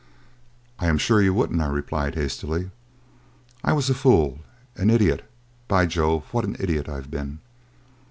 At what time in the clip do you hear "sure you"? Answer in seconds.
0.97-1.31